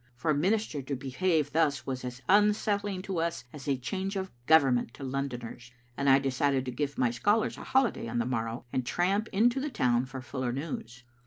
For 0.15 0.31
a 0.31 0.35
minister 0.35 0.81
to 0.81 0.95
behave 0.95 1.51
thus 1.51 1.85
was 1.85 2.03
as 2.03 2.23
unsettling 2.27 3.03
to 3.03 3.19
us 3.19 3.43
as 3.53 3.67
a 3.67 3.77
change 3.77 4.15
of 4.15 4.31
Government 4.47 4.95
to 4.95 5.03
Londoners, 5.03 5.71
and 5.95 6.09
I 6.09 6.17
decided 6.17 6.65
to 6.65 6.71
give 6.71 6.97
my 6.97 7.11
scholars 7.11 7.55
a 7.55 7.63
holiday 7.63 8.07
on 8.07 8.17
the 8.17 8.25
morrow 8.25 8.65
and 8.73 8.83
tramp 8.83 9.29
into 9.31 9.59
the 9.59 9.69
town 9.69 10.07
for 10.07 10.19
fuller 10.19 10.53
news. 10.53 11.03